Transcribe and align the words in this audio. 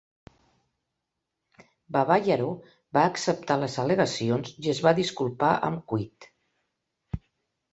Babayaro 1.97 2.47
va 2.99 3.03
acceptar 3.09 3.59
les 3.65 3.75
al·legacions 3.83 4.55
i 4.65 4.73
es 4.75 4.83
va 4.87 4.95
disculpar 5.01 5.51
amb 5.69 5.85
Kuyt. 5.93 6.31